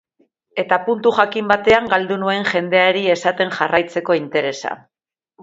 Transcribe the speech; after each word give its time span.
Eta 0.61 0.77
puntu 0.85 1.11
jakin 1.17 1.51
batean 1.51 1.89
galdu 1.91 2.17
nuen 2.23 2.49
jendeari 2.55 3.05
esaten 3.17 3.55
jarraitzeko 3.59 4.19
interesa. 4.23 4.75